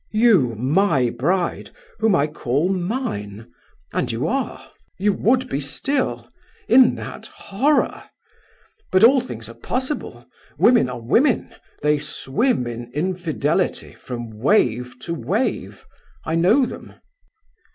[0.13, 0.55] You!
[0.55, 1.69] my bride;
[1.99, 3.51] whom I call mine;
[3.93, 4.71] and you are!
[4.97, 6.27] You would be still
[6.67, 8.05] in that horror!
[8.91, 10.25] But all things are possible;
[10.57, 11.53] women are women;
[11.83, 15.85] they swim in infidelity, from wave to wave!
[16.25, 16.93] I know them."